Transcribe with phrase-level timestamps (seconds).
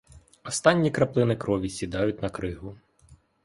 [0.43, 2.77] Останні краплини крові сідають на кригу.